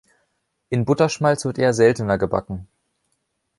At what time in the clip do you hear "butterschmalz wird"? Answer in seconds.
0.85-1.59